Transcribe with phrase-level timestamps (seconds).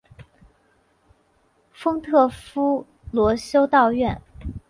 [1.71, 4.19] 丰特夫罗修道院。